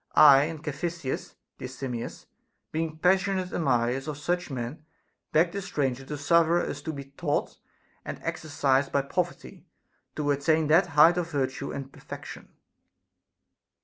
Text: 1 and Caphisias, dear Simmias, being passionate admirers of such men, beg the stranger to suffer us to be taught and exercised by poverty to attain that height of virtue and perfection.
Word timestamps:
1 0.15 0.49
and 0.49 0.63
Caphisias, 0.63 1.35
dear 1.59 1.67
Simmias, 1.67 2.25
being 2.71 2.97
passionate 2.97 3.51
admirers 3.53 4.07
of 4.07 4.17
such 4.17 4.49
men, 4.49 4.83
beg 5.31 5.51
the 5.51 5.61
stranger 5.61 6.03
to 6.03 6.17
suffer 6.17 6.59
us 6.59 6.81
to 6.81 6.91
be 6.91 7.05
taught 7.11 7.59
and 8.03 8.19
exercised 8.23 8.91
by 8.91 9.03
poverty 9.03 9.63
to 10.15 10.31
attain 10.31 10.65
that 10.65 10.87
height 10.97 11.19
of 11.19 11.29
virtue 11.29 11.71
and 11.71 11.93
perfection. 11.93 12.49